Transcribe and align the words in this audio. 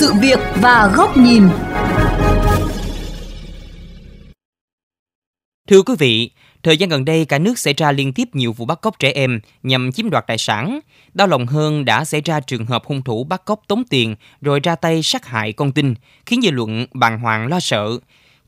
sự 0.00 0.12
việc 0.20 0.38
và 0.56 0.92
góc 0.96 1.16
nhìn. 1.16 1.48
Thưa 5.68 5.82
quý 5.82 5.94
vị, 5.98 6.30
thời 6.62 6.76
gian 6.76 6.88
gần 6.88 7.04
đây 7.04 7.24
cả 7.24 7.38
nước 7.38 7.58
xảy 7.58 7.74
ra 7.74 7.92
liên 7.92 8.12
tiếp 8.12 8.28
nhiều 8.32 8.52
vụ 8.52 8.64
bắt 8.64 8.80
cóc 8.80 8.98
trẻ 8.98 9.12
em 9.12 9.40
nhằm 9.62 9.92
chiếm 9.92 10.10
đoạt 10.10 10.26
tài 10.26 10.38
sản. 10.38 10.80
Đau 11.14 11.26
lòng 11.26 11.46
hơn 11.46 11.84
đã 11.84 12.04
xảy 12.04 12.20
ra 12.20 12.40
trường 12.40 12.66
hợp 12.66 12.84
hung 12.84 13.02
thủ 13.02 13.24
bắt 13.24 13.44
cóc 13.44 13.60
tống 13.68 13.84
tiền 13.90 14.16
rồi 14.40 14.60
ra 14.60 14.74
tay 14.74 15.02
sát 15.02 15.26
hại 15.26 15.52
con 15.52 15.72
tin, 15.72 15.94
khiến 16.26 16.42
dư 16.42 16.50
luận 16.50 16.86
bàng 16.92 17.20
hoàng 17.20 17.46
lo 17.46 17.60
sợ. 17.60 17.98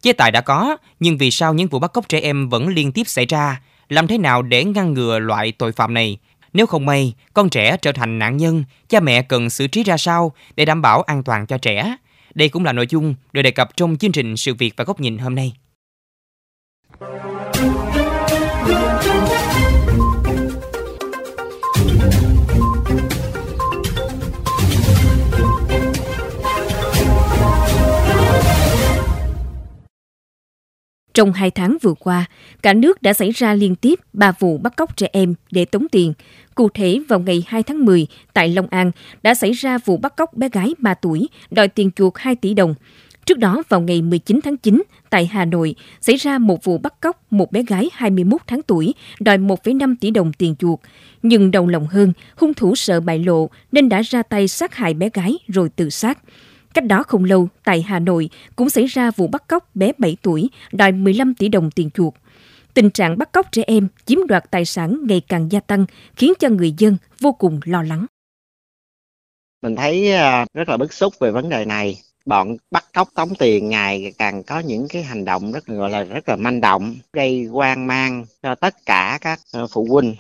Chế 0.02 0.12
tài 0.12 0.30
đã 0.30 0.41
có, 0.41 0.77
nhưng 1.00 1.19
vì 1.19 1.30
sao 1.30 1.55
những 1.55 1.69
vụ 1.69 1.78
bắt 1.78 1.92
cóc 1.92 2.09
trẻ 2.09 2.20
em 2.20 2.48
vẫn 2.48 2.69
liên 2.69 2.92
tiếp 2.92 3.05
xảy 3.06 3.27
ra? 3.27 3.60
Làm 3.88 4.06
thế 4.06 4.19
nào 4.19 4.42
để 4.42 4.64
ngăn 4.64 4.92
ngừa 4.92 5.19
loại 5.19 5.52
tội 5.52 5.73
phạm 5.73 5.95
này? 5.95 6.19
Nếu 6.53 6.66
không 6.66 6.87
may, 6.87 7.14
con 7.34 7.51
trẻ 7.51 7.77
trở 7.83 7.92
thành 7.92 8.19
nạn 8.19 8.37
nhân, 8.37 8.65
cha 8.88 9.01
mẹ 9.01 9.23
cần 9.23 9.51
xử 9.51 9.66
trí 9.66 9.83
ra 9.83 9.97
sao 9.97 10.33
để 10.56 10.65
đảm 10.65 10.83
bảo 10.83 11.02
an 11.02 11.23
toàn 11.23 11.47
cho 11.47 11.59
trẻ? 11.59 11.97
Đây 12.34 12.48
cũng 12.48 12.65
là 12.65 12.73
nội 12.73 12.87
dung 12.87 13.15
được 13.33 13.43
đề 13.43 13.51
cập 13.51 13.77
trong 13.77 13.97
chương 13.97 14.12
trình 14.12 14.37
Sự 14.37 14.55
việc 14.55 14.74
và 14.77 14.84
góc 14.84 15.01
nhìn 15.01 15.19
hôm 15.19 15.34
nay. 15.34 15.52
Trong 31.15 31.33
hai 31.33 31.51
tháng 31.51 31.77
vừa 31.83 31.95
qua, 31.95 32.25
cả 32.62 32.75
nước 32.75 33.02
đã 33.02 33.12
xảy 33.12 33.30
ra 33.30 33.55
liên 33.55 33.75
tiếp 33.75 34.01
3 34.12 34.33
vụ 34.39 34.59
bắt 34.59 34.77
cóc 34.77 34.97
trẻ 34.97 35.09
em 35.12 35.35
để 35.51 35.65
tống 35.65 35.88
tiền. 35.88 36.12
Cụ 36.55 36.69
thể, 36.69 37.01
vào 37.09 37.21
ngày 37.21 37.45
2 37.47 37.62
tháng 37.62 37.85
10, 37.85 38.07
tại 38.33 38.48
Long 38.48 38.66
An 38.71 38.91
đã 39.23 39.35
xảy 39.35 39.52
ra 39.52 39.79
vụ 39.79 39.96
bắt 39.96 40.16
cóc 40.16 40.35
bé 40.35 40.49
gái 40.49 40.74
3 40.79 40.95
tuổi, 40.95 41.29
đòi 41.51 41.69
tiền 41.69 41.91
chuộc 41.96 42.19
2 42.19 42.37
tỷ 42.37 42.54
đồng. 42.54 42.74
Trước 43.27 43.38
đó, 43.38 43.63
vào 43.69 43.80
ngày 43.80 44.02
19 44.02 44.41
tháng 44.45 44.57
9, 44.57 44.82
tại 45.10 45.27
Hà 45.27 45.45
Nội, 45.45 45.74
xảy 46.01 46.16
ra 46.16 46.38
một 46.38 46.65
vụ 46.65 46.79
bắt 46.79 47.01
cóc 47.01 47.32
một 47.32 47.52
bé 47.52 47.63
gái 47.63 47.91
21 47.93 48.41
tháng 48.47 48.63
tuổi, 48.63 48.95
đòi 49.21 49.38
1,5 49.38 49.95
tỷ 50.01 50.10
đồng 50.10 50.32
tiền 50.32 50.54
chuộc. 50.59 50.80
Nhưng 51.23 51.51
đầu 51.51 51.66
lòng 51.66 51.87
hơn, 51.87 52.13
hung 52.37 52.54
thủ 52.54 52.74
sợ 52.74 53.01
bại 53.01 53.19
lộ 53.19 53.51
nên 53.73 53.88
đã 53.88 54.02
ra 54.02 54.23
tay 54.23 54.49
sát 54.49 54.74
hại 54.74 54.95
bé 54.95 55.09
gái 55.15 55.38
rồi 55.49 55.69
tự 55.69 55.91
sát. 55.91 56.19
Cách 56.74 56.84
đó 56.84 57.02
không 57.02 57.24
lâu, 57.24 57.48
tại 57.65 57.82
Hà 57.82 57.98
Nội 57.98 58.30
cũng 58.56 58.70
xảy 58.70 58.87
ra 58.87 59.10
vụ 59.10 59.26
bắt 59.26 59.48
cóc 59.48 59.76
bé 59.76 59.92
7 59.98 60.16
tuổi, 60.23 60.51
đòi 60.73 60.92
15 60.92 61.34
tỷ 61.34 61.48
đồng 61.48 61.70
tiền 61.70 61.90
chuộc. 61.90 62.14
Tình 62.74 62.90
trạng 62.90 63.18
bắt 63.18 63.32
cóc 63.32 63.52
trẻ 63.52 63.62
em, 63.66 63.88
chiếm 64.04 64.19
đoạt 64.26 64.50
tài 64.50 64.64
sản 64.64 64.98
ngày 65.09 65.22
càng 65.28 65.53
gia 65.53 65.60
tăng, 65.60 65.87
khiến 66.16 66.32
cho 66.38 66.48
người 66.48 66.75
dân 66.78 66.97
vô 67.20 67.32
cùng 67.32 67.60
lo 67.64 67.82
lắng. 67.82 68.06
Mình 69.62 69.76
thấy 69.76 70.12
à, 70.12 70.47
rất 70.54 70.69
là 70.69 70.76
bức 70.76 70.92
xúc 70.92 71.14
về 71.20 71.31
vấn 71.31 71.48
đề 71.48 71.64
này. 71.64 71.97
Bọn 72.26 72.56
bắt 72.70 72.84
cóc 72.94 73.09
tống 73.14 73.34
tiền 73.38 73.69
ngày 73.69 74.12
càng 74.19 74.42
có 74.42 74.60
những 74.60 74.88
cái 74.88 75.03
hành 75.03 75.25
động 75.25 75.53
rất 75.53 75.66
gọi 75.66 75.91
là 75.91 76.03
rất 76.04 76.28
là 76.28 76.36
manh 76.36 76.60
động, 76.60 76.97
gây 77.12 77.44
hoang 77.44 77.86
mang 77.86 78.25
cho 78.42 78.54
tất 78.54 78.75
cả 78.86 79.19
các 79.20 79.41
ờ, 79.53 79.66
phụ 79.72 79.86
huynh 79.91 80.14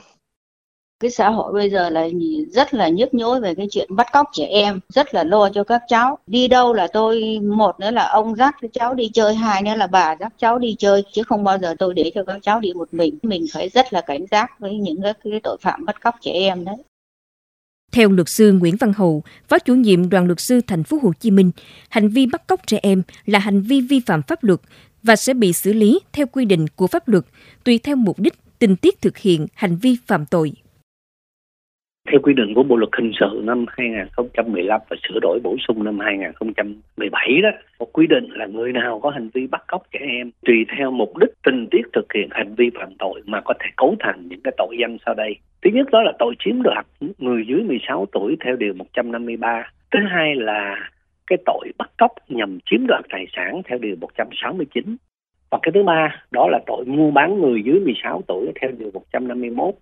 cái 1.02 1.10
xã 1.10 1.30
hội 1.30 1.52
bây 1.52 1.70
giờ 1.70 1.90
là 1.90 2.08
rất 2.52 2.74
là 2.74 2.88
nhức 2.88 3.14
nhối 3.14 3.40
về 3.40 3.54
cái 3.54 3.66
chuyện 3.70 3.96
bắt 3.96 4.06
cóc 4.12 4.26
trẻ 4.32 4.44
em 4.44 4.80
rất 4.88 5.14
là 5.14 5.24
lo 5.24 5.48
cho 5.54 5.64
các 5.64 5.82
cháu. 5.88 6.18
Đi 6.26 6.48
đâu 6.48 6.72
là 6.72 6.88
tôi 6.92 7.38
một 7.40 7.80
nữa 7.80 7.90
là 7.90 8.08
ông 8.08 8.34
dắt 8.34 8.54
cho 8.62 8.68
cháu 8.72 8.94
đi 8.94 9.10
chơi 9.14 9.34
hai 9.34 9.62
nữa 9.62 9.74
là 9.76 9.86
bà 9.86 10.16
dắt 10.20 10.32
cháu 10.38 10.58
đi 10.58 10.76
chơi 10.78 11.02
chứ 11.12 11.22
không 11.22 11.44
bao 11.44 11.58
giờ 11.58 11.74
tôi 11.78 11.94
để 11.94 12.12
cho 12.14 12.24
các 12.24 12.38
cháu 12.42 12.60
đi 12.60 12.72
một 12.72 12.94
mình. 12.94 13.18
Mình 13.22 13.44
phải 13.52 13.68
rất 13.68 13.92
là 13.92 14.00
cảnh 14.00 14.24
giác 14.30 14.50
với 14.58 14.74
những 14.76 15.02
cái, 15.02 15.12
cái 15.24 15.40
tội 15.42 15.56
phạm 15.60 15.84
bắt 15.84 16.02
cóc 16.02 16.14
trẻ 16.20 16.32
em 16.32 16.64
đấy. 16.64 16.76
Theo 17.92 18.08
luật 18.08 18.28
sư 18.28 18.52
Nguyễn 18.52 18.76
Văn 18.76 18.92
Hậu, 18.92 19.22
phó 19.48 19.58
chủ 19.58 19.74
nhiệm 19.74 20.10
đoàn 20.10 20.26
luật 20.26 20.40
sư 20.40 20.60
thành 20.66 20.84
phố 20.84 20.98
Hồ 21.02 21.12
Chí 21.20 21.30
Minh, 21.30 21.50
hành 21.88 22.08
vi 22.08 22.26
bắt 22.26 22.46
cóc 22.46 22.60
trẻ 22.66 22.78
em 22.82 23.02
là 23.26 23.38
hành 23.38 23.60
vi 23.60 23.80
vi 23.80 24.00
phạm 24.06 24.22
pháp 24.22 24.44
luật 24.44 24.60
và 25.02 25.16
sẽ 25.16 25.34
bị 25.34 25.52
xử 25.52 25.72
lý 25.72 26.00
theo 26.12 26.26
quy 26.26 26.44
định 26.44 26.66
của 26.76 26.86
pháp 26.86 27.08
luật 27.08 27.24
tùy 27.64 27.78
theo 27.78 27.96
mục 27.96 28.18
đích, 28.18 28.34
tình 28.58 28.76
tiết 28.76 29.00
thực 29.00 29.18
hiện 29.18 29.46
hành 29.54 29.76
vi 29.76 29.96
phạm 30.06 30.26
tội 30.26 30.52
theo 32.10 32.20
quy 32.22 32.32
định 32.34 32.54
của 32.54 32.62
Bộ 32.62 32.76
luật 32.76 32.90
hình 32.98 33.12
sự 33.20 33.40
năm 33.44 33.64
2015 33.68 34.80
và 34.88 34.96
sửa 35.02 35.18
đổi 35.22 35.40
bổ 35.42 35.56
sung 35.68 35.84
năm 35.84 35.98
2017 35.98 37.40
đó, 37.42 37.48
có 37.78 37.86
quy 37.92 38.06
định 38.06 38.28
là 38.30 38.46
người 38.46 38.72
nào 38.72 39.00
có 39.00 39.10
hành 39.10 39.28
vi 39.34 39.46
bắt 39.46 39.64
cóc 39.68 39.82
trẻ 39.92 40.00
em 40.02 40.30
tùy 40.46 40.66
theo 40.76 40.90
mục 40.90 41.16
đích 41.16 41.30
tình 41.44 41.66
tiết 41.70 41.82
thực 41.92 42.12
hiện 42.12 42.28
hành 42.30 42.54
vi 42.54 42.70
phạm 42.74 42.94
tội 42.98 43.22
mà 43.26 43.40
có 43.40 43.54
thể 43.60 43.66
cấu 43.76 43.96
thành 44.00 44.28
những 44.28 44.40
cái 44.44 44.52
tội 44.58 44.76
danh 44.80 44.96
sau 45.06 45.14
đây. 45.14 45.36
Thứ 45.62 45.70
nhất 45.74 45.86
đó 45.92 46.02
là 46.02 46.12
tội 46.18 46.34
chiếm 46.38 46.62
đoạt 46.62 46.86
người 47.18 47.44
dưới 47.46 47.62
16 47.62 48.06
tuổi 48.12 48.36
theo 48.44 48.56
điều 48.56 48.74
153. 48.74 49.70
Thứ 49.90 49.98
hai 50.10 50.34
là 50.34 50.90
cái 51.26 51.38
tội 51.46 51.72
bắt 51.78 51.90
cóc 51.98 52.10
nhằm 52.28 52.58
chiếm 52.70 52.86
đoạt 52.86 53.04
tài 53.10 53.26
sản 53.36 53.62
theo 53.64 53.78
điều 53.78 53.96
169. 54.00 54.96
Và 55.50 55.58
cái 55.62 55.72
thứ 55.74 55.82
ba 55.82 56.22
đó 56.30 56.48
là 56.50 56.58
tội 56.66 56.84
mua 56.84 57.10
bán 57.10 57.40
người 57.40 57.62
dưới 57.64 57.80
16 57.80 58.22
tuổi 58.28 58.52
theo 58.60 58.70
điều 58.78 58.90
151 58.94 59.74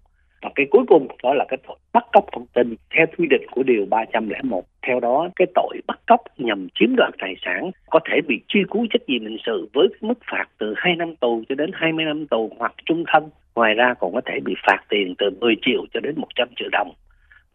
và 0.43 0.51
cái 0.55 0.67
cuối 0.71 0.84
cùng 0.89 1.09
đó 1.23 1.34
là 1.34 1.45
cái 1.49 1.59
tội 1.69 1.77
bắt 1.93 2.06
cóc 2.12 2.25
thông 2.33 2.47
tin 2.55 2.75
theo 2.97 3.06
quy 3.19 3.27
định 3.31 3.43
của 3.51 3.62
điều 3.62 3.87
301. 3.91 4.65
Theo 4.87 5.01
đó, 5.01 5.28
cái 5.37 5.47
tội 5.55 5.81
bắt 5.87 5.99
cóc 6.06 6.21
nhằm 6.39 6.69
chiếm 6.75 6.97
đoạt 6.97 7.11
tài 7.19 7.34
sản 7.45 7.71
có 7.91 8.01
thể 8.11 8.21
bị 8.28 8.41
truy 8.49 8.61
cứu 8.71 8.87
trách 8.91 9.03
nhiệm 9.06 9.23
hình 9.23 9.39
sự 9.47 9.69
với 9.75 9.89
mức 10.01 10.19
phạt 10.31 10.45
từ 10.59 10.75
2 10.77 10.97
năm 10.97 11.17
tù 11.17 11.43
cho 11.49 11.55
đến 11.55 11.71
20 11.75 12.05
năm 12.05 12.27
tù 12.27 12.51
hoặc 12.59 12.75
trung 12.87 13.05
thân. 13.12 13.28
Ngoài 13.55 13.75
ra 13.75 13.95
còn 14.01 14.15
có 14.15 14.21
thể 14.27 14.41
bị 14.45 14.55
phạt 14.67 14.78
tiền 14.89 15.15
từ 15.19 15.31
10 15.41 15.55
triệu 15.62 15.87
cho 15.95 16.01
đến 16.01 16.15
100 16.17 16.49
triệu 16.57 16.69
đồng. 16.72 16.93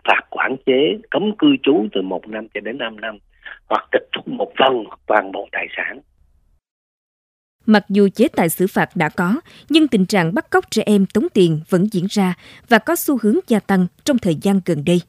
Phạt 0.03 0.21
quản 0.29 0.55
chế, 0.65 0.97
cấm 1.09 1.35
cư 1.37 1.55
trú 1.63 1.85
từ 1.91 2.01
1 2.01 2.27
năm 2.27 2.47
cho 2.53 2.61
đến 2.61 2.77
5 2.77 3.01
năm 3.01 3.17
hoặc 3.69 3.87
tịch 3.91 4.09
thu 4.13 4.21
một 4.25 4.51
phần 4.59 4.83
hoặc 4.87 4.99
toàn 5.05 5.31
bộ 5.31 5.47
tài 5.51 5.67
sản 5.77 5.99
Mặc 7.65 7.85
dù 7.89 8.09
chế 8.15 8.27
tài 8.27 8.49
xử 8.49 8.67
phạt 8.67 8.89
đã 8.95 9.09
có, 9.09 9.41
nhưng 9.69 9.87
tình 9.87 10.05
trạng 10.05 10.33
bắt 10.33 10.49
cóc 10.49 10.71
trẻ 10.71 10.83
em 10.85 11.05
tống 11.05 11.27
tiền 11.33 11.59
vẫn 11.69 11.87
diễn 11.91 12.05
ra 12.09 12.33
và 12.69 12.77
có 12.77 12.95
xu 12.95 13.17
hướng 13.21 13.35
gia 13.47 13.59
tăng 13.59 13.87
trong 14.03 14.17
thời 14.17 14.35
gian 14.35 14.61
gần 14.65 14.83
đây. 14.85 15.01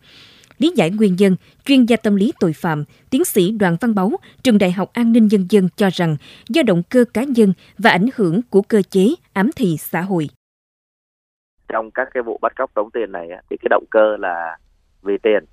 Lý 0.59 0.73
giải 0.77 0.91
nguyên 0.91 1.17
nhân, 1.19 1.37
chuyên 1.65 1.85
gia 1.85 1.97
tâm 1.97 2.17
lý 2.17 2.33
tội 2.41 2.53
phạm, 2.53 2.85
tiến 3.11 3.25
sĩ 3.25 3.51
Đoàn 3.51 3.77
Văn 3.81 3.95
Báu, 3.95 4.11
Trường 4.43 4.59
Đại 4.59 4.73
học 4.73 4.91
An 4.93 5.13
ninh 5.13 5.27
Nhân 5.27 5.47
dân 5.51 5.69
cho 5.77 5.89
rằng 5.93 6.17
do 6.49 6.63
động 6.63 6.83
cơ 6.91 7.05
cá 7.15 7.25
nhân 7.25 7.53
và 7.79 7.91
ảnh 7.91 8.07
hưởng 8.17 8.41
của 8.51 8.63
cơ 8.63 8.83
chế 8.91 9.15
ám 9.33 9.51
thị 9.57 9.77
xã 9.79 10.01
hội. 10.01 10.29
Trong 11.69 11.91
các 11.91 12.09
cái 12.15 12.23
vụ 12.23 12.39
bắt 12.43 12.53
cóc 12.57 12.75
tống 12.75 12.91
tiền 12.91 13.13
này 13.13 13.29
thì 13.51 13.57
cái 13.57 13.69
động 13.71 13.85
cơ 13.91 14.17
là 14.21 14.59
vì 15.03 15.19
tiền 15.23 15.45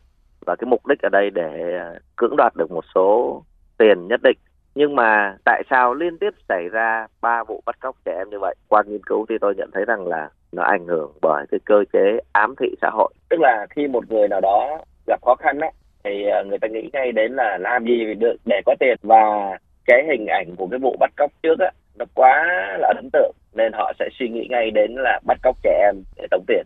và 0.46 0.56
cái 0.56 0.66
mục 0.66 0.88
đích 0.88 1.02
ở 1.02 1.10
đây 1.10 1.30
để 1.30 1.78
ờ, 1.80 2.00
cưỡng 2.16 2.36
đoạt 2.38 2.56
được 2.56 2.72
một 2.72 2.86
số 2.96 3.42
tiền 3.78 4.08
nhất 4.08 4.20
định 4.24 4.38
nhưng 4.76 4.96
mà 4.96 5.36
tại 5.46 5.64
sao 5.70 5.94
liên 5.94 6.18
tiếp 6.18 6.34
xảy 6.50 6.70
ra 6.72 7.08
ba 7.22 7.44
vụ 7.44 7.62
bắt 7.66 7.76
cóc 7.80 7.96
trẻ 8.06 8.16
em 8.18 8.30
như 8.30 8.40
vậy? 8.40 8.56
Qua 8.68 8.84
nghiên 8.88 9.04
cứu 9.06 9.26
thì 9.30 9.36
tôi 9.42 9.56
nhận 9.56 9.70
thấy 9.74 9.86
rằng 9.86 10.08
là 10.08 10.30
nó 10.52 10.64
ảnh 10.64 10.88
hưởng 10.88 11.12
bởi 11.22 11.46
cái 11.52 11.60
cơ 11.66 11.84
chế 11.94 12.20
ám 12.32 12.54
thị 12.60 12.68
xã 12.82 12.90
hội. 12.94 13.14
Tức 13.30 13.38
là 13.40 13.68
khi 13.70 13.88
một 13.88 14.12
người 14.12 14.28
nào 14.28 14.42
đó 14.42 14.80
gặp 15.08 15.22
khó 15.22 15.36
khăn 15.36 15.60
á 15.60 15.70
thì 16.04 16.24
ờ, 16.24 16.44
người 16.44 16.60
ta 16.60 16.68
nghĩ 16.68 16.90
ngay 16.94 17.12
đến 17.12 17.34
là 17.34 17.58
làm 17.62 17.86
gì 17.86 18.14
được 18.14 18.36
để 18.46 18.62
có 18.66 18.76
tiền. 18.80 18.98
Và 19.02 19.58
cái 19.86 20.04
hình 20.10 20.26
ảnh 20.26 20.56
của 20.58 20.68
cái 20.68 20.80
vụ 20.80 20.98
bắt 21.00 21.12
cóc 21.18 21.32
trước 21.44 21.60
á 21.60 21.72
nó 21.96 22.06
quá 22.14 22.46
là 22.80 22.94
ấn 22.96 23.10
tượng 23.14 23.36
nên 23.54 23.74
họ 23.74 23.94
sẽ 24.00 24.10
suy 24.20 24.30
nghĩ 24.30 24.48
ngay 24.50 24.72
đến 24.72 24.92
là 24.96 25.20
bắt 25.28 25.38
cóc 25.44 25.58
trẻ 25.64 25.84
em 25.88 26.04
để 26.18 26.28
tống 26.32 26.44
tiền. 26.48 26.66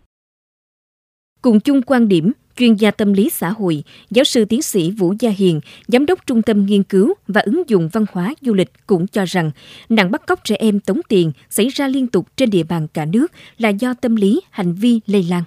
Cùng 1.41 1.59
chung 1.59 1.81
quan 1.81 2.07
điểm 2.07 2.31
chuyên 2.57 2.73
gia 2.73 2.91
tâm 2.91 3.13
lý 3.13 3.29
xã 3.29 3.49
hội, 3.49 3.83
giáo 4.09 4.23
sư 4.23 4.45
tiến 4.45 4.61
sĩ 4.61 4.91
Vũ 4.91 5.13
Gia 5.19 5.29
Hiền, 5.29 5.59
giám 5.87 6.05
đốc 6.05 6.19
Trung 6.25 6.41
tâm 6.41 6.65
Nghiên 6.65 6.83
cứu 6.83 7.13
và 7.27 7.41
ứng 7.41 7.69
dụng 7.69 7.89
văn 7.93 8.05
hóa 8.11 8.33
du 8.41 8.53
lịch 8.53 8.71
cũng 8.87 9.07
cho 9.07 9.23
rằng 9.27 9.51
nạn 9.89 10.11
bắt 10.11 10.21
cóc 10.27 10.39
trẻ 10.43 10.55
em 10.59 10.79
tống 10.79 10.99
tiền 11.09 11.31
xảy 11.49 11.67
ra 11.67 11.87
liên 11.87 12.07
tục 12.07 12.25
trên 12.35 12.49
địa 12.49 12.63
bàn 12.69 12.87
cả 12.93 13.05
nước 13.05 13.27
là 13.57 13.69
do 13.69 13.93
tâm 14.01 14.15
lý 14.15 14.41
hành 14.51 14.73
vi 14.73 15.01
lây 15.07 15.23
lan. 15.29 15.43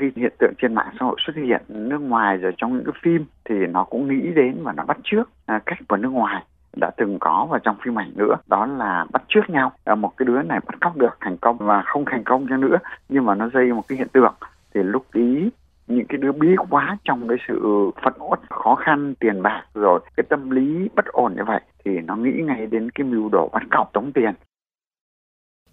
Khi 0.00 0.06
hiện 0.16 0.32
tượng 0.38 0.52
trên 0.58 0.74
mạng 0.74 0.90
xã 0.98 1.06
hội 1.06 1.16
xuất 1.26 1.32
hiện 1.36 1.62
nước 1.68 1.98
ngoài 1.98 2.36
rồi 2.36 2.52
trong 2.56 2.72
những 2.72 2.84
cái 2.84 2.94
phim 3.02 3.24
thì 3.44 3.54
nó 3.70 3.84
cũng 3.84 4.08
nghĩ 4.08 4.30
đến 4.36 4.56
và 4.62 4.72
nó 4.72 4.84
bắt 4.84 4.98
trước 5.04 5.30
à, 5.46 5.60
cách 5.66 5.78
của 5.88 5.96
nước 5.96 6.08
ngoài 6.08 6.44
đã 6.76 6.90
từng 6.96 7.18
có 7.20 7.46
và 7.50 7.58
trong 7.64 7.76
phim 7.84 7.98
ảnh 7.98 8.12
nữa. 8.14 8.34
Đó 8.46 8.66
là 8.66 9.06
bắt 9.12 9.22
trước 9.28 9.40
nhau. 9.48 9.72
À, 9.84 9.94
một 9.94 10.16
cái 10.16 10.26
đứa 10.26 10.42
này 10.42 10.60
bắt 10.66 10.74
cóc 10.80 10.96
được 10.96 11.16
thành 11.20 11.36
công 11.36 11.56
và 11.58 11.82
không 11.86 12.04
thành 12.06 12.24
công 12.24 12.46
cho 12.50 12.56
nữa. 12.56 12.76
Nhưng 13.08 13.24
mà 13.24 13.34
nó 13.34 13.48
dây 13.54 13.72
một 13.72 13.82
cái 13.88 13.98
hiện 13.98 14.08
tượng 14.08 14.34
thì 14.74 14.82
lúc 14.82 15.06
ý 15.12 15.50
những 15.86 16.06
cái 16.08 16.18
đứa 16.18 16.32
bí 16.32 16.48
quá 16.70 16.98
trong 17.04 17.28
cái 17.28 17.38
sự 17.48 17.90
phận 18.04 18.14
uất 18.18 18.40
khó 18.50 18.74
khăn 18.74 19.14
tiền 19.20 19.42
bạc 19.42 19.62
rồi 19.74 20.00
cái 20.16 20.24
tâm 20.28 20.50
lý 20.50 20.88
bất 20.96 21.06
ổn 21.06 21.34
như 21.36 21.42
vậy 21.46 21.60
thì 21.84 21.90
nó 22.00 22.16
nghĩ 22.16 22.32
ngay 22.44 22.66
đến 22.66 22.90
cái 22.90 23.06
mưu 23.06 23.28
đồ 23.28 23.48
bắt 23.52 23.62
cóc 23.70 23.92
tống 23.92 24.12
tiền 24.12 24.32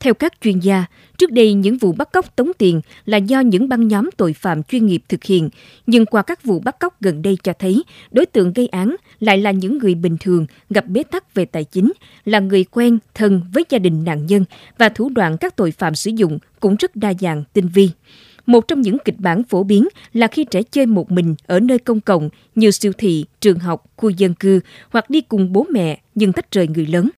theo 0.02 0.14
các 0.14 0.34
chuyên 0.42 0.60
gia, 0.60 0.86
trước 1.18 1.32
đây 1.32 1.54
những 1.54 1.78
vụ 1.78 1.92
bắt 1.92 2.12
cóc 2.12 2.36
tống 2.36 2.52
tiền 2.58 2.82
là 3.06 3.18
do 3.18 3.40
những 3.40 3.70
băng 3.70 3.88
nhóm 3.88 4.10
tội 4.18 4.34
phạm 4.34 4.64
chuyên 4.64 4.86
nghiệp 4.86 5.02
thực 5.10 5.24
hiện, 5.24 5.50
nhưng 5.88 6.06
qua 6.06 6.22
các 6.22 6.44
vụ 6.44 6.60
bắt 6.60 6.80
cóc 6.80 7.02
gần 7.02 7.22
đây 7.22 7.38
cho 7.44 7.54
thấy 7.60 7.84
đối 8.12 8.26
tượng 8.26 8.54
gây 8.54 8.68
án 8.68 8.96
lại 9.20 9.38
là 9.38 9.52
những 9.52 9.78
người 9.78 9.96
bình 9.96 10.18
thường 10.20 10.46
gặp 10.70 10.86
bế 10.88 11.04
tắc 11.04 11.34
về 11.34 11.46
tài 11.46 11.64
chính, 11.64 11.92
là 12.26 12.40
người 12.40 12.64
quen, 12.64 12.98
thân 13.14 13.42
với 13.54 13.66
gia 13.70 13.80
đình 13.80 14.04
nạn 14.04 14.26
nhân 14.26 14.46
và 14.78 14.90
thủ 14.90 15.10
đoạn 15.16 15.38
các 15.38 15.56
tội 15.56 15.72
phạm 15.72 15.96
sử 15.96 16.12
dụng 16.16 16.40
cũng 16.60 16.76
rất 16.80 16.96
đa 16.96 17.14
dạng, 17.14 17.44
tinh 17.54 17.68
vi. 17.74 17.90
Một 18.52 18.68
trong 18.68 18.82
những 18.82 18.98
kịch 19.06 19.16
bản 19.20 19.44
phổ 19.44 19.64
biến 19.64 19.88
là 20.14 20.28
khi 20.28 20.44
trẻ 20.44 20.62
chơi 20.64 20.86
một 20.86 21.12
mình 21.12 21.36
ở 21.48 21.60
nơi 21.60 21.80
công 21.80 22.02
cộng 22.02 22.30
như 22.56 22.72
siêu 22.72 22.92
thị, 22.98 23.26
trường 23.40 23.60
học, 23.60 23.84
khu 23.98 24.10
dân 24.10 24.34
cư 24.34 24.60
hoặc 24.90 25.10
đi 25.10 25.22
cùng 25.22 25.54
bố 25.54 25.66
mẹ 25.70 26.02
nhưng 26.16 26.34
tách 26.34 26.52
rời 26.52 26.68
người 26.68 26.86
lớn. 26.86 27.10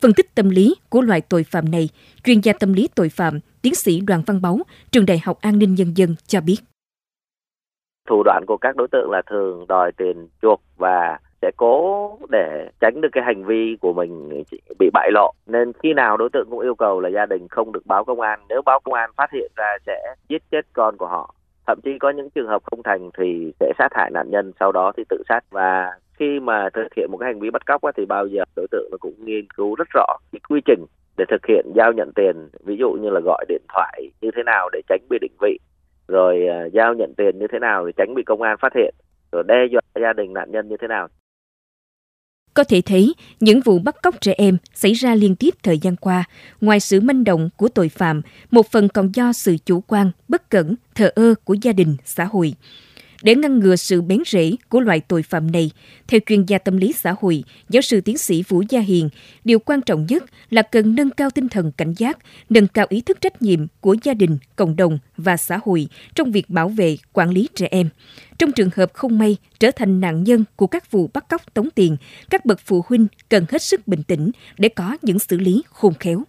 Phân 0.00 0.12
tích 0.12 0.34
tâm 0.34 0.50
lý 0.50 0.74
của 0.88 1.00
loại 1.00 1.20
tội 1.20 1.44
phạm 1.44 1.70
này, 1.70 1.88
chuyên 2.24 2.40
gia 2.40 2.52
tâm 2.52 2.72
lý 2.72 2.88
tội 2.94 3.08
phạm, 3.08 3.40
tiến 3.62 3.74
sĩ 3.74 4.00
Đoàn 4.00 4.22
Văn 4.26 4.42
Báu, 4.42 4.58
Trường 4.90 5.06
Đại 5.06 5.20
học 5.24 5.38
An 5.40 5.58
ninh 5.58 5.74
Nhân 5.74 5.96
dân 5.96 6.14
cho 6.26 6.40
biết. 6.40 6.56
Thủ 8.08 8.22
đoạn 8.24 8.44
của 8.46 8.56
các 8.56 8.76
đối 8.76 8.88
tượng 8.92 9.10
là 9.10 9.22
thường 9.30 9.66
đòi 9.68 9.92
tiền 9.96 10.28
chuộc 10.42 10.62
và 10.76 11.18
sẽ 11.42 11.50
cố 11.56 12.18
để 12.30 12.61
tránh 12.82 13.00
được 13.00 13.08
cái 13.12 13.24
hành 13.24 13.44
vi 13.44 13.76
của 13.80 13.92
mình 13.92 14.42
bị 14.78 14.90
bại 14.92 15.10
lộ. 15.12 15.32
Nên 15.46 15.72
khi 15.82 15.92
nào 15.94 16.16
đối 16.16 16.28
tượng 16.32 16.46
cũng 16.50 16.60
yêu 16.60 16.74
cầu 16.74 17.00
là 17.00 17.08
gia 17.08 17.26
đình 17.26 17.48
không 17.48 17.72
được 17.72 17.86
báo 17.86 18.04
công 18.04 18.20
an. 18.20 18.40
Nếu 18.48 18.62
báo 18.62 18.80
công 18.80 18.94
an 18.94 19.10
phát 19.16 19.30
hiện 19.32 19.52
ra 19.56 19.76
sẽ 19.86 20.14
giết 20.28 20.42
chết 20.50 20.66
con 20.72 20.96
của 20.96 21.06
họ. 21.06 21.34
Thậm 21.66 21.78
chí 21.84 21.98
có 21.98 22.10
những 22.10 22.30
trường 22.30 22.48
hợp 22.48 22.62
không 22.70 22.82
thành 22.82 23.10
thì 23.18 23.52
sẽ 23.60 23.72
sát 23.78 23.88
hại 23.94 24.10
nạn 24.10 24.30
nhân, 24.30 24.52
sau 24.60 24.72
đó 24.72 24.92
thì 24.96 25.04
tự 25.08 25.22
sát. 25.28 25.40
Và 25.50 25.92
khi 26.18 26.40
mà 26.40 26.68
thực 26.74 26.94
hiện 26.96 27.08
một 27.10 27.18
cái 27.18 27.26
hành 27.26 27.40
vi 27.40 27.50
bắt 27.50 27.66
cóc 27.66 27.80
thì 27.96 28.06
bao 28.06 28.26
giờ 28.26 28.42
đối 28.56 28.66
tượng 28.70 28.88
nó 28.90 28.96
cũng 29.00 29.14
nghiên 29.18 29.46
cứu 29.56 29.74
rất 29.74 29.88
rõ 29.94 30.06
cái 30.32 30.40
quy 30.48 30.60
trình 30.64 30.84
để 31.16 31.24
thực 31.28 31.46
hiện 31.46 31.66
giao 31.74 31.92
nhận 31.92 32.12
tiền. 32.14 32.48
Ví 32.64 32.76
dụ 32.76 32.92
như 32.92 33.10
là 33.10 33.20
gọi 33.20 33.44
điện 33.48 33.62
thoại 33.68 34.02
như 34.20 34.30
thế 34.36 34.42
nào 34.42 34.68
để 34.72 34.80
tránh 34.88 35.00
bị 35.10 35.18
định 35.20 35.36
vị, 35.40 35.58
rồi 36.08 36.46
à, 36.46 36.64
giao 36.72 36.94
nhận 36.94 37.14
tiền 37.14 37.38
như 37.38 37.46
thế 37.52 37.58
nào 37.58 37.86
để 37.86 37.92
tránh 37.96 38.14
bị 38.14 38.22
công 38.22 38.42
an 38.42 38.56
phát 38.60 38.72
hiện, 38.74 38.94
rồi 39.32 39.42
đe 39.46 39.66
dọa 39.70 39.80
gia 40.00 40.12
đình 40.12 40.32
nạn 40.32 40.50
nhân 40.50 40.68
như 40.68 40.76
thế 40.76 40.88
nào 40.88 41.08
có 42.54 42.64
thể 42.64 42.80
thấy, 42.80 43.14
những 43.40 43.60
vụ 43.60 43.78
bắt 43.78 43.96
cóc 44.02 44.20
trẻ 44.20 44.34
em 44.38 44.56
xảy 44.74 44.92
ra 44.92 45.14
liên 45.14 45.36
tiếp 45.36 45.54
thời 45.62 45.78
gian 45.78 45.96
qua, 45.96 46.24
ngoài 46.60 46.80
sự 46.80 47.00
manh 47.00 47.24
động 47.24 47.50
của 47.56 47.68
tội 47.68 47.88
phạm, 47.88 48.22
một 48.50 48.70
phần 48.70 48.88
còn 48.88 49.14
do 49.14 49.32
sự 49.32 49.56
chủ 49.66 49.80
quan, 49.80 50.10
bất 50.28 50.50
cẩn, 50.50 50.74
thờ 50.94 51.10
ơ 51.14 51.34
của 51.44 51.54
gia 51.54 51.72
đình, 51.72 51.96
xã 52.04 52.24
hội. 52.24 52.54
Để 53.22 53.34
ngăn 53.34 53.58
ngừa 53.58 53.76
sự 53.76 54.02
bén 54.02 54.18
rễ 54.26 54.52
của 54.68 54.80
loại 54.80 55.00
tội 55.00 55.22
phạm 55.22 55.52
này, 55.52 55.70
theo 56.08 56.20
chuyên 56.26 56.44
gia 56.44 56.58
tâm 56.58 56.76
lý 56.76 56.92
xã 56.92 57.14
hội, 57.20 57.44
giáo 57.68 57.82
sư 57.82 58.00
tiến 58.00 58.18
sĩ 58.18 58.42
Vũ 58.48 58.62
Gia 58.68 58.80
Hiền, 58.80 59.08
điều 59.44 59.58
quan 59.58 59.82
trọng 59.82 60.06
nhất 60.08 60.22
là 60.50 60.62
cần 60.62 60.94
nâng 60.94 61.10
cao 61.10 61.30
tinh 61.30 61.48
thần 61.48 61.72
cảnh 61.72 61.92
giác, 61.96 62.18
nâng 62.48 62.66
cao 62.66 62.86
ý 62.88 63.00
thức 63.00 63.20
trách 63.20 63.42
nhiệm 63.42 63.66
của 63.80 63.96
gia 64.02 64.14
đình, 64.14 64.38
cộng 64.56 64.76
đồng 64.76 64.98
và 65.16 65.36
xã 65.36 65.58
hội 65.64 65.86
trong 66.14 66.32
việc 66.32 66.50
bảo 66.50 66.68
vệ, 66.68 66.96
quản 67.12 67.30
lý 67.30 67.48
trẻ 67.54 67.68
em. 67.70 67.88
Trong 68.38 68.52
trường 68.52 68.70
hợp 68.76 68.90
không 68.94 69.18
may 69.18 69.36
trở 69.58 69.70
thành 69.70 70.00
nạn 70.00 70.24
nhân 70.24 70.44
của 70.56 70.66
các 70.66 70.90
vụ 70.90 71.10
bắt 71.14 71.28
cóc 71.28 71.54
tống 71.54 71.70
tiền, 71.70 71.96
các 72.30 72.44
bậc 72.44 72.60
phụ 72.60 72.84
huynh 72.88 73.06
cần 73.28 73.44
hết 73.50 73.62
sức 73.62 73.88
bình 73.88 74.02
tĩnh 74.02 74.30
để 74.58 74.68
có 74.68 74.96
những 75.02 75.18
xử 75.18 75.38
lý 75.38 75.62
khôn 75.68 75.94
khéo. 76.00 76.22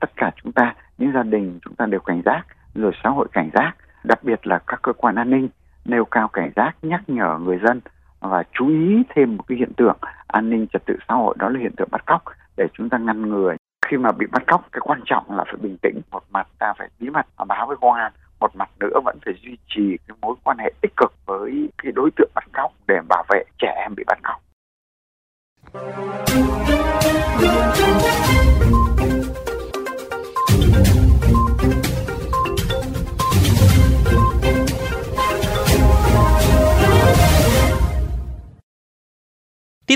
Tất 0.00 0.10
cả 0.16 0.32
chúng 0.42 0.52
ta, 0.52 0.74
những 0.98 1.12
gia 1.14 1.22
đình 1.22 1.58
chúng 1.64 1.74
ta 1.74 1.86
đều 1.86 2.00
cảnh 2.00 2.22
giác, 2.24 2.42
rồi 2.74 2.92
xã 3.04 3.10
hội 3.10 3.28
cảnh 3.32 3.50
giác, 3.54 3.72
đặc 4.04 4.24
biệt 4.24 4.46
là 4.46 4.58
các 4.66 4.80
cơ 4.82 4.92
quan 4.92 5.14
an 5.14 5.30
ninh 5.30 5.48
nêu 5.84 6.04
cao 6.04 6.28
cảnh 6.28 6.50
giác, 6.56 6.72
nhắc 6.82 7.02
nhở 7.06 7.38
người 7.38 7.58
dân 7.66 7.80
và 8.20 8.42
chú 8.52 8.68
ý 8.68 9.02
thêm 9.14 9.36
một 9.36 9.44
cái 9.48 9.58
hiện 9.58 9.72
tượng 9.76 9.96
an 10.26 10.50
ninh 10.50 10.66
trật 10.72 10.82
tự 10.86 10.96
xã 11.08 11.14
hội, 11.14 11.34
đó 11.38 11.48
là 11.48 11.60
hiện 11.60 11.76
tượng 11.76 11.88
bắt 11.90 12.06
cóc. 12.06 12.22
Để 12.56 12.66
chúng 12.72 12.88
ta 12.88 12.98
ngăn 12.98 13.22
ngừa, 13.22 13.54
khi 13.86 13.96
mà 13.96 14.12
bị 14.12 14.26
bắt 14.32 14.42
cóc, 14.46 14.66
cái 14.72 14.80
quan 14.80 15.00
trọng 15.04 15.36
là 15.36 15.44
phải 15.44 15.56
bình 15.62 15.76
tĩnh, 15.82 16.00
một 16.10 16.22
mặt 16.30 16.48
ta 16.58 16.72
phải 16.78 16.88
bí 17.00 17.10
mật 17.10 17.26
à, 17.36 17.44
báo 17.44 17.66
với 17.66 17.76
công 17.80 17.92
an, 17.92 18.12
một 18.40 18.56
mặt 18.56 18.70
nữa 18.80 19.00
vẫn 19.04 19.18
phải 19.24 19.34
duy 19.42 19.56
trì 19.68 19.96
cái 20.08 20.16
mối 20.20 20.34
quan 20.44 20.58
hệ 20.58 20.72
tích 20.80 20.92
cực 20.96 21.12
với 21.26 21.68
cái 21.82 21.92
đối 21.92 22.10
tượng 22.16 22.30
bắt 22.34 22.44
cóc 22.52 22.72
để 22.88 23.00
bảo 23.08 23.24
vệ 23.28 23.44
trẻ 23.58 23.74
em 23.82 23.94
bị 23.96 24.04
bắt 24.06 24.18
cóc. 24.22 24.40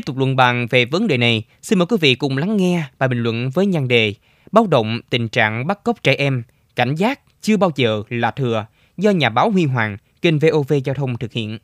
Tục 0.09 0.19
luận 0.19 0.37
bàn 0.37 0.67
về 0.71 0.85
vấn 0.85 1.07
đề 1.07 1.17
này, 1.17 1.43
xin 1.63 1.79
mời 1.79 1.87
quý 1.87 1.97
vị 2.01 2.15
cùng 2.15 2.39
lắng 2.39 2.57
nghe 2.57 2.85
bài 2.99 3.09
bình 3.09 3.23
luận 3.23 3.51
với 3.51 3.67
nhan 3.67 3.89
đề 3.89 4.15
Báo 4.53 4.67
động 4.67 5.01
tình 5.11 5.29
trạng 5.29 5.67
bắt 5.67 5.85
cóc 5.85 6.03
trẻ 6.03 6.15
em, 6.19 6.43
cảnh 6.77 6.95
giác 6.95 7.21
chưa 7.41 7.57
bao 7.57 7.71
giờ 7.77 8.03
là 8.09 8.31
thừa 8.31 8.67
do 8.97 9.11
nhà 9.11 9.31
báo 9.31 9.51
Huy 9.51 9.65
Hoàng, 9.65 9.97
kênh 10.23 10.39
VOV 10.39 10.73
Giao 10.85 10.95
thông 10.95 11.19
thực 11.19 11.33
hiện. 11.33 11.59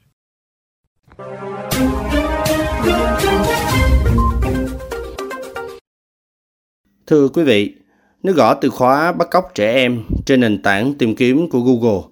Thưa 7.06 7.29
quý 7.29 7.43
vị, 7.43 7.75
nếu 8.23 8.35
gõ 8.35 8.55
từ 8.55 8.70
khóa 8.70 9.12
bắt 9.12 9.29
cóc 9.31 9.50
trẻ 9.55 9.73
em 9.73 10.02
trên 10.26 10.41
nền 10.41 10.62
tảng 10.62 10.94
tìm 10.94 11.17
kiếm 11.17 11.49
của 11.50 11.61
Google, 11.61 12.02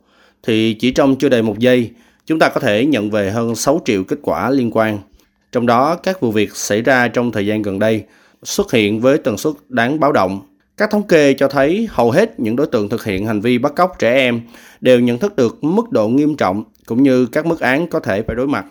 thì 0.43 0.75
chỉ 0.75 0.91
trong 0.91 1.17
chưa 1.17 1.29
đầy 1.29 1.43
một 1.43 1.59
giây, 1.59 1.91
chúng 2.27 2.39
ta 2.39 2.49
có 2.49 2.61
thể 2.61 2.87
nhận 2.87 3.11
về 3.11 3.31
hơn 3.31 3.55
6 3.55 3.81
triệu 3.85 4.05
kết 4.05 4.19
quả 4.23 4.51
liên 4.51 4.71
quan– 4.71 4.99
trong 5.53 5.67
đó, 5.67 5.97
các 5.97 6.21
vụ 6.21 6.33
việc 6.33 6.57
xảy 6.57 6.83
ra 6.83 7.09
trong 7.09 7.33
thời 7.33 7.47
gian 7.47 7.63
gần 7.63 7.79
đây 7.79 8.05
xuất 8.43 8.73
hiện 8.73 9.01
với 9.01 9.19
tần 9.19 9.39
suất 9.39 9.53
đáng 9.69 10.01
báo 10.01 10.13
động. 10.13 10.41
Các 10.77 10.91
thống 10.91 11.03
kê 11.03 11.35
cho 11.35 11.49
thấy 11.49 11.89
hầu 11.91 12.11
hết 12.11 12.41
những 12.41 12.57
đối 12.57 12.67
tượng 12.67 12.89
thực 12.89 13.05
hiện 13.05 13.27
hành 13.27 13.41
vi 13.41 13.59
bắt 13.59 13.73
cóc 13.77 13.99
trẻ 13.99 14.15
em 14.15 14.41
đều 14.81 15.01
nhận 15.01 15.19
thức 15.19 15.37
được 15.37 15.65
mức 15.65 15.91
độ 15.91 16.09
nghiêm 16.09 16.37
trọng 16.37 16.65
cũng 16.87 17.03
như 17.03 17.27
các 17.27 17.47
mức 17.47 17.61
án 17.61 17.87
có 17.87 18.01
thể 18.01 18.23
phải 18.23 18.37
đối 18.37 18.47
mặt. 18.47 18.67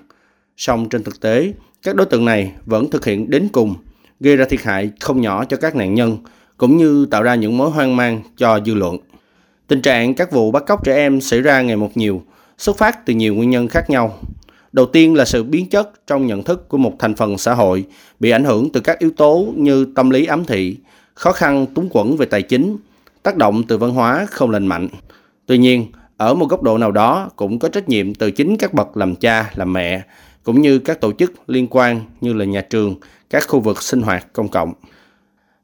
Song 0.58 0.90
trên 0.90 1.04
thực 1.04 1.22
tế, 1.22 1.54
các 1.84 1.96
đối 1.96 2.06
tượng 2.06 2.26
này 2.26 2.52
vẫn 2.66 2.90
thực 2.90 3.06
hiện 3.06 3.30
đến 3.30 3.48
cùng, 3.52 3.76
gây 4.20 4.38
ra 4.38 4.46
thiệt 4.46 4.62
hại 4.62 4.92
không 5.00 5.22
nhỏ 5.22 5.46
cho 5.46 5.58
các 5.58 5.76
nạn 5.76 5.94
nhân, 5.94 6.18
cũng 6.58 6.78
như 6.78 7.06
tạo 7.06 7.24
ra 7.24 7.36
những 7.36 7.58
mối 7.58 7.70
hoang 7.70 7.96
mang 7.96 8.22
cho 8.38 8.60
dư 8.66 8.74
luận. 8.74 8.98
Tình 9.68 9.82
trạng 9.82 10.14
các 10.14 10.32
vụ 10.32 10.52
bắt 10.52 10.64
cóc 10.68 10.86
trẻ 10.86 10.96
em 10.96 11.22
xảy 11.22 11.42
ra 11.42 11.62
ngày 11.62 11.76
một 11.76 11.98
nhiều, 11.98 12.22
xuất 12.58 12.78
phát 12.78 13.06
từ 13.06 13.14
nhiều 13.14 13.36
nguyên 13.36 13.50
nhân 13.50 13.68
khác 13.68 13.90
nhau. 13.90 14.20
Đầu 14.72 14.86
tiên 14.86 15.16
là 15.16 15.26
sự 15.26 15.44
biến 15.44 15.70
chất 15.70 16.08
trong 16.08 16.28
nhận 16.28 16.44
thức 16.44 16.70
của 16.70 16.78
một 16.78 16.94
thành 17.00 17.16
phần 17.16 17.38
xã 17.38 17.54
hội 17.54 17.86
bị 18.20 18.30
ảnh 18.30 18.44
hưởng 18.44 18.70
từ 18.70 18.80
các 18.80 19.00
yếu 19.00 19.12
tố 19.12 19.48
như 19.56 19.86
tâm 19.96 20.10
lý 20.10 20.26
ám 20.26 20.46
thị, 20.46 20.78
khó 21.14 21.32
khăn 21.32 21.66
túng 21.66 21.90
quẫn 21.90 22.18
về 22.18 22.26
tài 22.26 22.42
chính, 22.42 22.78
tác 23.24 23.38
động 23.38 23.64
từ 23.64 23.78
văn 23.78 23.92
hóa 23.92 24.26
không 24.32 24.52
lành 24.52 24.68
mạnh. 24.68 24.88
Tuy 25.46 25.58
nhiên, 25.58 25.86
ở 26.18 26.34
một 26.34 26.50
góc 26.50 26.64
độ 26.64 26.78
nào 26.78 26.92
đó 26.92 27.30
cũng 27.36 27.60
có 27.60 27.70
trách 27.70 27.90
nhiệm 27.90 28.16
từ 28.16 28.32
chính 28.32 28.58
các 28.58 28.74
bậc 28.74 28.98
làm 28.98 29.16
cha, 29.16 29.52
làm 29.56 29.74
mẹ, 29.74 30.02
cũng 30.44 30.62
như 30.62 30.80
các 30.80 31.02
tổ 31.02 31.12
chức 31.12 31.34
liên 31.48 31.68
quan 31.68 32.02
như 32.22 32.34
là 32.34 32.46
nhà 32.46 32.62
trường, 32.62 32.96
các 33.30 33.48
khu 33.48 33.60
vực 33.60 33.82
sinh 33.82 34.02
hoạt 34.02 34.34
công 34.34 34.48
cộng. 34.48 34.74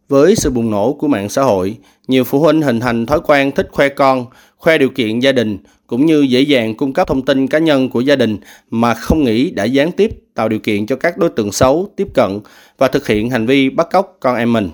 Với 0.10 0.36
sự 0.36 0.50
bùng 0.50 0.72
nổ 0.72 0.94
của 0.94 1.08
mạng 1.08 1.30
xã 1.30 1.44
hội, 1.44 1.78
nhiều 2.08 2.24
phụ 2.24 2.40
huynh 2.40 2.62
hình 2.62 2.80
thành 2.80 3.06
thói 3.06 3.20
quen 3.20 3.52
thích 3.52 3.68
khoe 3.72 3.90
con, 3.90 4.26
khoe 4.58 4.78
điều 4.78 4.90
kiện 4.90 5.20
gia 5.20 5.32
đình 5.32 5.58
cũng 5.88 6.06
như 6.06 6.22
dễ 6.22 6.42
dàng 6.42 6.76
cung 6.76 6.94
cấp 6.94 7.08
thông 7.08 7.26
tin 7.26 7.48
cá 7.48 7.60
nhân 7.60 7.90
của 7.90 8.02
gia 8.02 8.16
đình 8.16 8.38
mà 8.70 8.94
không 8.94 9.24
nghĩ 9.24 9.52
đã 9.52 9.64
gián 9.64 9.92
tiếp 9.92 10.12
tạo 10.34 10.50
điều 10.50 10.60
kiện 10.60 10.86
cho 10.86 10.96
các 10.96 11.18
đối 11.18 11.30
tượng 11.30 11.52
xấu 11.52 11.90
tiếp 11.96 12.08
cận 12.14 12.40
và 12.78 12.88
thực 12.88 13.08
hiện 13.08 13.30
hành 13.30 13.46
vi 13.46 13.70
bắt 13.70 13.88
cóc 13.92 14.18
con 14.20 14.36
em 14.36 14.54
mình. 14.54 14.70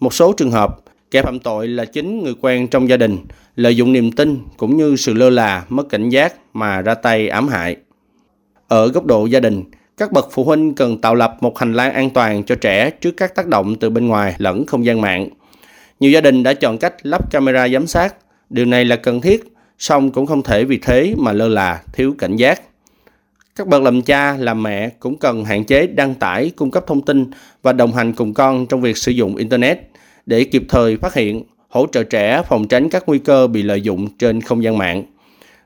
Một 0.00 0.14
số 0.14 0.32
trường 0.32 0.50
hợp, 0.50 0.76
kẻ 1.10 1.22
phạm 1.22 1.38
tội 1.38 1.68
là 1.68 1.84
chính 1.84 2.22
người 2.22 2.34
quen 2.40 2.68
trong 2.68 2.88
gia 2.88 2.96
đình, 2.96 3.18
lợi 3.56 3.76
dụng 3.76 3.92
niềm 3.92 4.12
tin 4.12 4.38
cũng 4.56 4.76
như 4.76 4.96
sự 4.96 5.14
lơ 5.14 5.30
là, 5.30 5.64
mất 5.68 5.88
cảnh 5.88 6.08
giác 6.08 6.34
mà 6.52 6.80
ra 6.80 6.94
tay 6.94 7.28
ám 7.28 7.48
hại. 7.48 7.76
Ở 8.68 8.88
góc 8.88 9.04
độ 9.04 9.26
gia 9.26 9.40
đình, 9.40 9.64
các 9.96 10.12
bậc 10.12 10.28
phụ 10.32 10.44
huynh 10.44 10.74
cần 10.74 11.00
tạo 11.00 11.14
lập 11.14 11.36
một 11.40 11.58
hành 11.58 11.72
lang 11.72 11.92
an 11.92 12.10
toàn 12.10 12.44
cho 12.44 12.54
trẻ 12.54 12.90
trước 12.90 13.10
các 13.16 13.34
tác 13.34 13.46
động 13.46 13.76
từ 13.76 13.90
bên 13.90 14.06
ngoài 14.06 14.34
lẫn 14.38 14.66
không 14.66 14.84
gian 14.84 15.00
mạng. 15.00 15.28
Nhiều 16.00 16.10
gia 16.10 16.20
đình 16.20 16.42
đã 16.42 16.54
chọn 16.54 16.78
cách 16.78 16.94
lắp 17.02 17.30
camera 17.30 17.68
giám 17.68 17.86
sát. 17.86 18.14
Điều 18.50 18.64
này 18.64 18.84
là 18.84 18.96
cần 18.96 19.20
thiết, 19.20 19.53
song 19.78 20.10
cũng 20.10 20.26
không 20.26 20.42
thể 20.42 20.64
vì 20.64 20.78
thế 20.78 21.14
mà 21.18 21.32
lơ 21.32 21.48
là, 21.48 21.82
thiếu 21.92 22.14
cảnh 22.18 22.36
giác. 22.36 22.62
Các 23.56 23.66
bậc 23.66 23.82
làm 23.82 24.02
cha, 24.02 24.36
làm 24.36 24.62
mẹ 24.62 24.88
cũng 24.88 25.18
cần 25.18 25.44
hạn 25.44 25.64
chế 25.64 25.86
đăng 25.86 26.14
tải, 26.14 26.50
cung 26.56 26.70
cấp 26.70 26.84
thông 26.86 27.02
tin 27.02 27.26
và 27.62 27.72
đồng 27.72 27.92
hành 27.92 28.12
cùng 28.12 28.34
con 28.34 28.66
trong 28.66 28.80
việc 28.80 28.96
sử 28.96 29.12
dụng 29.12 29.36
Internet 29.36 29.78
để 30.26 30.44
kịp 30.44 30.62
thời 30.68 30.96
phát 30.96 31.14
hiện, 31.14 31.44
hỗ 31.68 31.86
trợ 31.92 32.02
trẻ 32.02 32.42
phòng 32.48 32.68
tránh 32.68 32.88
các 32.88 33.02
nguy 33.06 33.18
cơ 33.18 33.46
bị 33.46 33.62
lợi 33.62 33.80
dụng 33.80 34.08
trên 34.18 34.40
không 34.40 34.62
gian 34.62 34.78
mạng. 34.78 35.04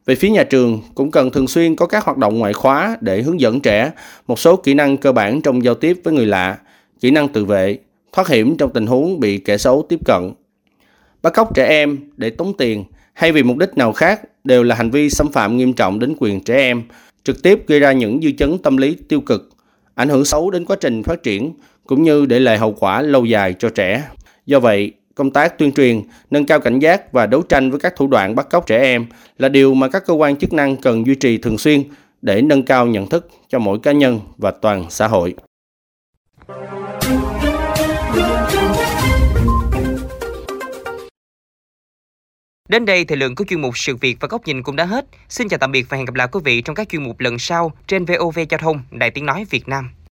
Về 0.07 0.15
phía 0.15 0.31
nhà 0.31 0.45
trường 0.45 0.81
cũng 0.95 1.11
cần 1.11 1.31
thường 1.31 1.49
xuyên 1.49 1.77
có 1.77 1.87
các 1.87 2.05
hoạt 2.05 2.19
động 2.19 2.39
ngoại 2.39 2.53
khóa 2.53 2.97
để 3.01 3.23
hướng 3.23 3.41
dẫn 3.41 3.61
trẻ 3.61 3.91
một 4.27 4.39
số 4.39 4.57
kỹ 4.57 4.75
năng 4.75 4.97
cơ 4.97 5.13
bản 5.13 5.43
trong 5.43 5.65
giao 5.65 5.75
tiếp 5.75 6.01
với 6.05 6.15
người 6.15 6.27
lạ, 6.27 6.59
kỹ 7.01 7.11
năng 7.11 7.29
tự 7.29 7.45
vệ, 7.45 7.79
thoát 8.13 8.29
hiểm 8.29 8.57
trong 8.57 8.73
tình 8.73 8.87
huống 8.87 9.21
bị 9.21 9.39
kẻ 9.39 9.59
xấu 9.59 9.87
tiếp 9.89 10.01
cận. 10.05 10.33
Bắt 11.23 11.33
cóc 11.35 11.55
trẻ 11.55 11.67
em 11.67 11.99
để 12.17 12.31
tống 12.31 12.57
tiền 12.57 12.85
hay 13.19 13.33
vì 13.33 13.43
mục 13.43 13.57
đích 13.57 13.77
nào 13.77 13.93
khác 13.93 14.21
đều 14.45 14.63
là 14.63 14.75
hành 14.75 14.91
vi 14.91 15.11
xâm 15.11 15.33
phạm 15.33 15.57
nghiêm 15.57 15.73
trọng 15.73 15.99
đến 15.99 16.15
quyền 16.19 16.41
trẻ 16.41 16.57
em, 16.57 16.83
trực 17.25 17.43
tiếp 17.43 17.65
gây 17.67 17.81
ra 17.81 17.93
những 17.93 18.21
dư 18.23 18.31
chấn 18.39 18.59
tâm 18.59 18.77
lý 18.77 18.97
tiêu 19.09 19.21
cực, 19.21 19.49
ảnh 19.95 20.09
hưởng 20.09 20.25
xấu 20.25 20.51
đến 20.51 20.65
quá 20.65 20.77
trình 20.81 21.03
phát 21.03 21.23
triển 21.23 21.53
cũng 21.87 22.03
như 22.03 22.27
để 22.27 22.41
lại 22.41 22.59
hậu 22.59 22.73
quả 22.73 23.03
lâu 23.03 23.25
dài 23.25 23.55
cho 23.59 23.69
trẻ. 23.69 24.05
Do 24.47 24.61
vậy, 24.61 24.93
công 25.15 25.31
tác 25.31 25.59
tuyên 25.59 25.73
truyền, 25.73 26.03
nâng 26.31 26.47
cao 26.47 26.61
cảnh 26.61 26.79
giác 26.79 27.13
và 27.13 27.27
đấu 27.27 27.43
tranh 27.43 27.71
với 27.71 27.81
các 27.81 27.97
thủ 27.97 28.07
đoạn 28.07 28.35
bắt 28.35 28.51
cóc 28.51 28.67
trẻ 28.67 28.79
em 28.79 29.07
là 29.39 29.49
điều 29.49 29.75
mà 29.75 29.89
các 29.89 30.07
cơ 30.07 30.15
quan 30.15 30.37
chức 30.37 30.53
năng 30.53 30.77
cần 30.77 31.07
duy 31.07 31.15
trì 31.15 31.39
thường 31.39 31.59
xuyên 31.59 31.83
để 32.23 32.43
nâng 32.43 32.63
cao 32.63 32.87
nhận 32.87 33.07
thức 33.07 33.29
cho 33.49 33.59
mỗi 33.59 33.79
cá 33.79 33.93
nhân 33.93 34.21
và 34.37 34.51
toàn 34.51 34.87
xã 34.91 35.07
hội. 35.07 35.35
Đến 42.69 42.85
đây 42.85 43.05
thời 43.05 43.17
lượng 43.17 43.35
của 43.35 43.45
chuyên 43.49 43.61
mục 43.61 43.79
sự 43.79 43.97
việc 43.97 44.17
và 44.21 44.29
góc 44.29 44.47
nhìn 44.47 44.63
cũng 44.63 44.77
đã 44.77 44.85
hết. 44.85 45.07
Xin 45.29 45.49
chào 45.49 45.59
tạm 45.59 45.73
biệt 45.73 45.87
và 45.89 45.97
hẹn 45.97 46.07
gặp 46.07 46.15
lại 46.15 46.29
quý 46.33 46.41
vị 46.45 46.61
trong 46.61 46.77
các 46.77 46.89
chuyên 46.89 47.03
mục 47.03 47.21
lần 47.21 47.39
sau 47.39 47.73
trên 47.87 48.05
VOV 48.05 48.39
Giao 48.51 48.59
thông, 48.59 48.83
Đài 48.91 49.11
Tiếng 49.11 49.27
Nói 49.27 49.45
Việt 49.51 49.69
Nam. 49.69 49.91